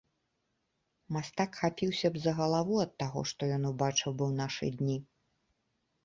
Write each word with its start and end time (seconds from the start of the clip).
Мастак 1.17 1.51
хапіўся 1.63 2.07
б 2.15 2.21
за 2.23 2.31
галаву 2.39 2.75
ад 2.85 2.91
таго, 3.03 3.21
што 3.33 3.49
ён 3.57 3.67
убачыў 3.73 4.11
бы 4.17 4.23
ў 4.31 4.39
нашы 4.41 4.67
дні. 4.79 4.97